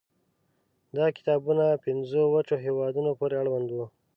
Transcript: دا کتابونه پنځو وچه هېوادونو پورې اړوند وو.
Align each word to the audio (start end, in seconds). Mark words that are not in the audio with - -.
دا 0.97 1.05
کتابونه 1.17 1.65
پنځو 1.85 2.21
وچه 2.27 2.55
هېوادونو 2.65 3.11
پورې 3.19 3.35
اړوند 3.41 3.67
وو. 3.71 3.85